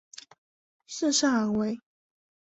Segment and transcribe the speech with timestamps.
[0.87, 1.79] 圣萨尔维。